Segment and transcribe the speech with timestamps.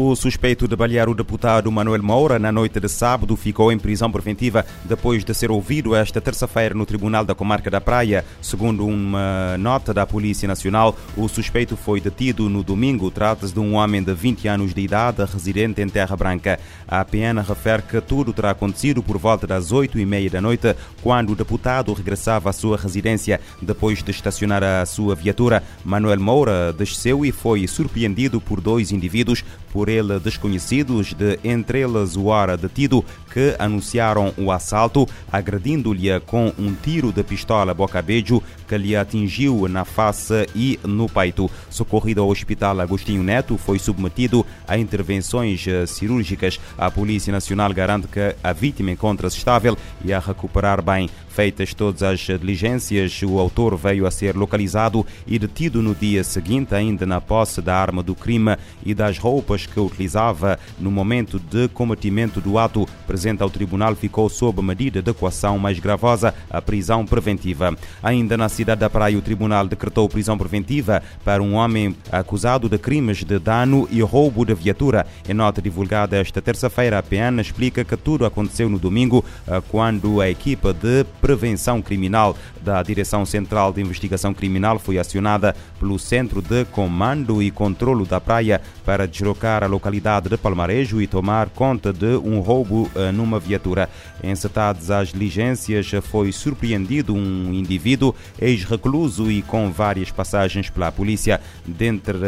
[0.00, 4.12] O suspeito de balear o deputado Manuel Moura na noite de sábado ficou em prisão
[4.12, 8.24] preventiva depois de ser ouvido esta terça-feira no Tribunal da Comarca da Praia.
[8.40, 13.10] Segundo uma nota da Polícia Nacional, o suspeito foi detido no domingo.
[13.10, 16.60] Trata-se de um homem de 20 anos de idade, residente em Terra Branca.
[16.86, 20.76] A PN refere que tudo terá acontecido por volta das 8 e meia da noite,
[21.02, 25.60] quando o deputado regressava à sua residência depois de estacionar a sua viatura.
[25.84, 32.16] Manuel Moura desceu e foi surpreendido por dois indivíduos por ele desconhecidos, de entre eles
[32.16, 38.76] o hora detido, que anunciaram o assalto, agredindo-lhe com um tiro de pistola boca-beijo que
[38.76, 41.50] lhe atingiu na face e no peito.
[41.70, 46.60] Socorrido ao Hospital Agostinho Neto, foi submetido a intervenções cirúrgicas.
[46.76, 51.08] A Polícia Nacional garante que a vítima encontra-se estável e a recuperar bem.
[51.28, 56.74] Feitas todas as diligências, o autor veio a ser localizado e detido no dia seguinte,
[56.74, 61.68] ainda na posse da arma do crime e das roupas que utilizava no momento de
[61.68, 62.88] cometimento do ato.
[63.06, 67.76] Presente ao tribunal, ficou sob medida de equação mais gravosa, a prisão preventiva.
[68.02, 72.78] Ainda na cidade da Praia, o tribunal decretou prisão preventiva para um homem acusado de
[72.78, 75.06] crimes de dano e roubo de viatura.
[75.28, 79.24] Em nota divulgada esta terça-feira, a PN explica que tudo aconteceu no domingo,
[79.68, 85.98] quando a equipa de Prevenção Criminal da Direção Central de Investigação Criminal foi acionada pelo
[85.98, 91.48] Centro de Comando e Controlo da Praia para deslocar a localidade de Palmarejo e tomar
[91.48, 93.88] conta de um roubo numa viatura.
[94.22, 102.18] Encetadas as diligências, foi surpreendido um indivíduo ex-recluso e com várias passagens pela polícia dentro,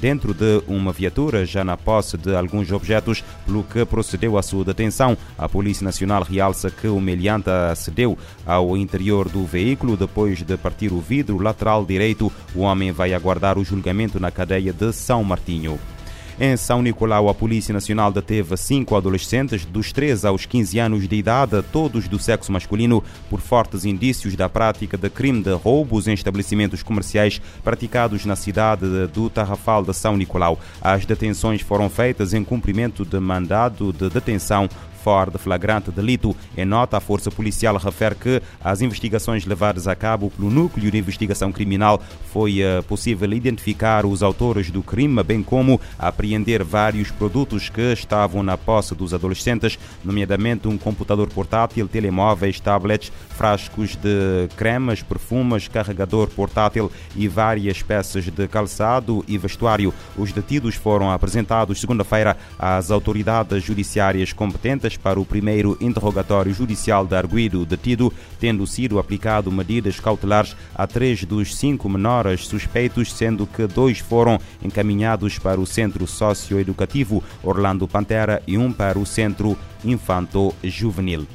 [0.00, 4.64] dentro de uma viatura, já na posse de alguns objetos, pelo que procedeu à sua
[4.64, 5.16] detenção.
[5.36, 10.92] A Polícia Nacional realça que o meliante acedeu ao interior do veículo depois de partir
[10.92, 12.32] o vidro lateral direito.
[12.54, 15.78] O homem vai aguardar o julgamento na cadeia de São Martinho.
[16.40, 21.14] Em São Nicolau, a Polícia Nacional deteve cinco adolescentes dos 13 aos 15 anos de
[21.14, 26.14] idade, todos do sexo masculino, por fortes indícios da prática de crime de roubos em
[26.14, 30.58] estabelecimentos comerciais praticados na cidade do Tarrafal de São Nicolau.
[30.80, 34.68] As detenções foram feitas em cumprimento de mandado de detenção
[35.02, 36.36] fora de flagrante delito.
[36.56, 40.98] Em nota, a Força Policial refere que as investigações levadas a cabo pelo Núcleo de
[40.98, 42.00] Investigação Criminal
[42.32, 48.42] foi uh, possível identificar os autores do crime, bem como apreender vários produtos que estavam
[48.42, 56.28] na posse dos adolescentes, nomeadamente um computador portátil, telemóveis, tablets, frascos de cremes, perfumes, carregador
[56.28, 59.92] portátil e várias peças de calçado e vestuário.
[60.16, 67.14] Os detidos foram apresentados segunda-feira às autoridades judiciárias competentes para o primeiro interrogatório judicial de
[67.14, 73.66] arguido detido, tendo sido aplicado medidas cautelares a três dos cinco menores suspeitos, sendo que
[73.66, 81.26] dois foram encaminhados para o Centro Socioeducativo Orlando Pantera e um para o Centro Infanto-Juvenil.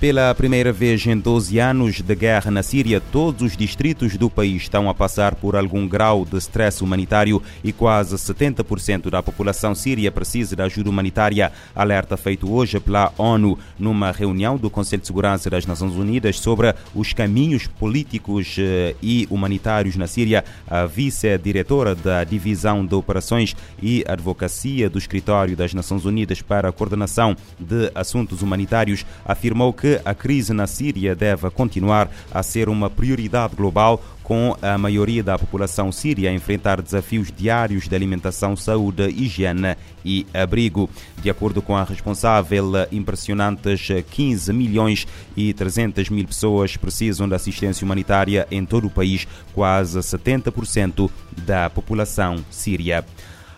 [0.00, 4.62] Pela primeira vez em 12 anos de guerra na Síria, todos os distritos do país
[4.62, 10.10] estão a passar por algum grau de stress humanitário e quase 70% da população síria
[10.10, 11.52] precisa de ajuda humanitária.
[11.76, 16.74] Alerta feito hoje pela ONU numa reunião do Conselho de Segurança das Nações Unidas sobre
[16.94, 18.56] os caminhos políticos
[19.02, 20.46] e humanitários na Síria.
[20.66, 26.72] A vice-diretora da Divisão de Operações e Advocacia do Escritório das Nações Unidas para a
[26.72, 32.90] Coordenação de Assuntos Humanitários afirmou que a crise na Síria deve continuar a ser uma
[32.90, 39.08] prioridade global, com a maioria da população síria a enfrentar desafios diários de alimentação, saúde,
[39.08, 40.88] higiene e abrigo.
[41.20, 45.04] De acordo com a responsável, impressionantes 15 milhões
[45.36, 51.68] e 300 mil pessoas precisam de assistência humanitária em todo o país, quase 70% da
[51.68, 53.04] população síria.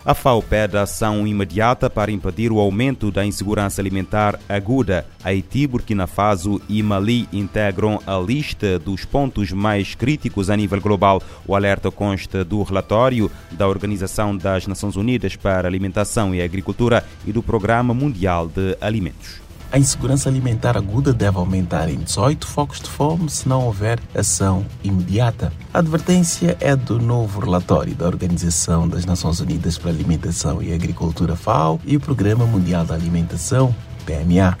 [0.05, 5.05] A FAO pede ação imediata para impedir o aumento da insegurança alimentar aguda.
[5.23, 11.23] Haiti, Burkina Faso e Mali integram a lista dos pontos mais críticos a nível global.
[11.47, 17.31] O alerta consta do relatório da Organização das Nações Unidas para Alimentação e Agricultura e
[17.31, 19.42] do Programa Mundial de Alimentos.
[19.73, 24.63] A insegurança alimentar aguda deve aumentar em 18 focos de fome se não houver ação
[24.83, 25.51] imediata.
[25.73, 30.71] A advertência é do novo relatório da Organização das Nações Unidas para a Alimentação e
[30.71, 33.73] Agricultura FAO e o Programa Mundial da Alimentação,
[34.05, 34.55] PMA.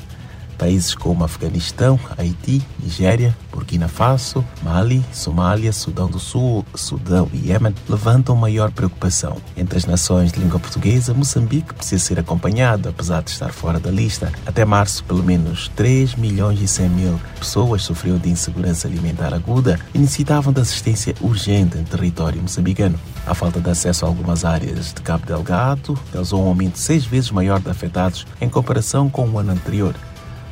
[0.63, 7.75] Países como Afeganistão, Haiti, Nigéria, Burkina Faso, Mali, Somália, Sudão do Sul, Sudão e Iêmen
[7.89, 9.35] levantam maior preocupação.
[9.57, 13.91] Entre as nações de língua portuguesa, Moçambique precisa ser acompanhado, apesar de estar fora da
[13.91, 14.31] lista.
[14.45, 19.77] Até março, pelo menos 3 milhões e 100 mil pessoas sofriam de insegurança alimentar aguda
[19.93, 22.97] e necessitavam de assistência urgente em território moçambicano.
[23.27, 27.31] A falta de acesso a algumas áreas de Cabo Delgado causou um aumento seis vezes
[27.31, 29.93] maior de afetados em comparação com o ano anterior.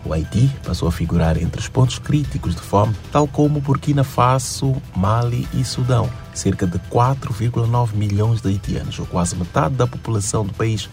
[0.03, 4.75] O Haiti passou a figurar entre os pontos críticos de fome, tal como Burkina Faso,
[4.95, 6.09] Mali e Sudão.
[6.33, 10.89] Cerca de 4,9 milhões de haitianos, ou quase metade da população do país,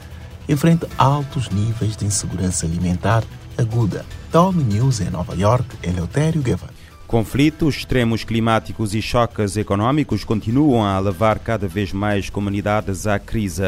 [0.49, 3.25] enfrenta altos níveis de insegurança alimentar
[3.57, 4.05] aguda.
[4.31, 6.73] Tony News em Nova York, Eleutério Guevara.
[7.07, 13.63] Conflitos, extremos climáticos e choques econômicos continuam a levar cada vez mais comunidades à crise.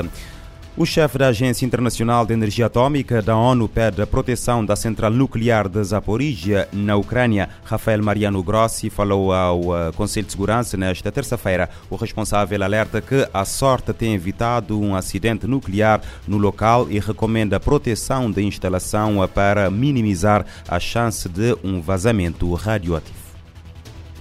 [0.77, 5.11] O chefe da Agência Internacional de Energia Atômica da ONU pede a proteção da central
[5.11, 7.49] nuclear de Zaporizhia, na Ucrânia.
[7.65, 11.69] Rafael Mariano Grossi falou ao uh, Conselho de Segurança nesta terça-feira.
[11.91, 17.57] O responsável alerta que a sorte tem evitado um acidente nuclear no local e recomenda
[17.57, 23.19] a proteção da instalação para minimizar a chance de um vazamento radioativo.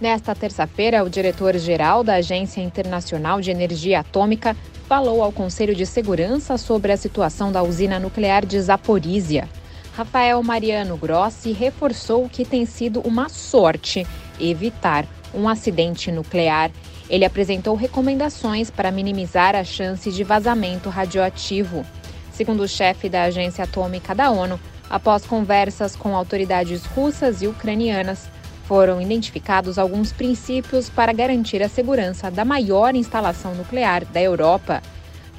[0.02, 4.56] Nesta terça-feira, o diretor-geral da Agência Internacional de Energia Atômica
[4.90, 9.48] falou ao Conselho de Segurança sobre a situação da usina nuclear de Zaporizhia.
[9.96, 14.08] Rafael Mariano Grossi reforçou que tem sido uma sorte
[14.40, 16.72] evitar um acidente nuclear.
[17.08, 21.86] Ele apresentou recomendações para minimizar a chance de vazamento radioativo.
[22.34, 24.60] Segundo o chefe da Agência Atômica da ONU,
[24.90, 28.28] após conversas com autoridades russas e ucranianas,
[28.70, 34.84] foram identificados alguns princípios para garantir a segurança da maior instalação nuclear da Europa.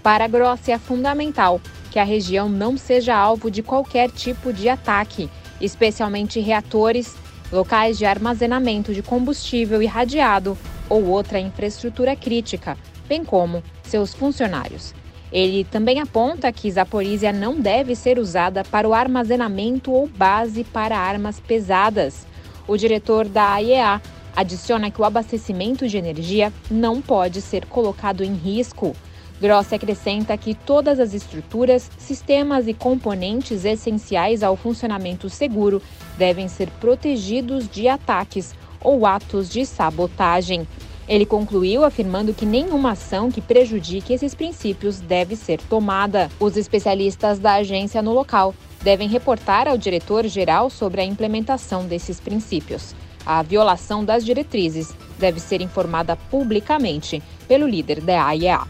[0.02, 1.60] Para Grossi, é fundamental
[1.92, 5.30] que a região não seja alvo de qualquer tipo de ataque,
[5.60, 7.14] especialmente reatores,
[7.52, 14.92] locais de armazenamento de combustível irradiado ou outra infraestrutura crítica, bem como seus funcionários.
[15.30, 20.98] Ele também aponta que Zaporizhia não deve ser usada para o armazenamento ou base para
[20.98, 22.28] armas pesadas.
[22.70, 24.00] O diretor da AIEA
[24.36, 28.94] adiciona que o abastecimento de energia não pode ser colocado em risco.
[29.40, 35.82] Grossi acrescenta que todas as estruturas, sistemas e componentes essenciais ao funcionamento seguro
[36.16, 40.64] devem ser protegidos de ataques ou atos de sabotagem.
[41.08, 46.30] Ele concluiu afirmando que nenhuma ação que prejudique esses princípios deve ser tomada.
[46.38, 52.94] Os especialistas da agência no local devem reportar ao diretor-geral sobre a implementação desses princípios.
[53.24, 58.62] A violação das diretrizes deve ser informada publicamente pelo líder da AIEA.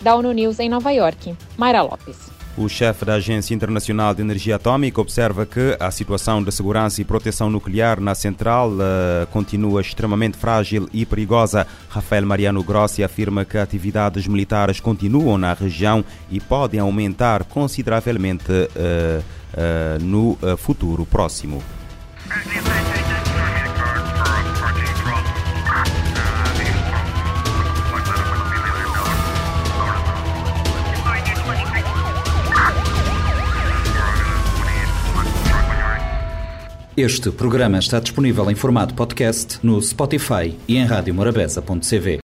[0.00, 2.30] Da ONU News em Nova York, Mayra Lopes.
[2.56, 7.04] O chefe da Agência Internacional de Energia Atômica observa que a situação de segurança e
[7.04, 11.66] proteção nuclear na central uh, continua extremamente frágil e perigosa.
[11.88, 18.50] Rafael Mariano Grossi afirma que atividades militares continuam na região e podem aumentar consideravelmente.
[18.50, 21.62] Uh, uh, no uh, futuro próximo.
[36.96, 42.18] Este programa está disponível em formato podcast no Spotify e em radiomorabeza.cv.